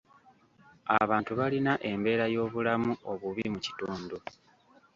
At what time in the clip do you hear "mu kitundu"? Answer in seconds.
3.53-4.17